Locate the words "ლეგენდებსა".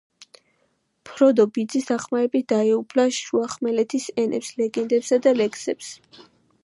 4.63-5.21